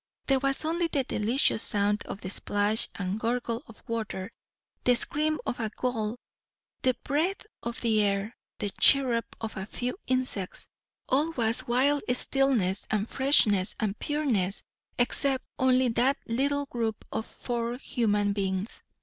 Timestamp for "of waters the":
3.67-4.95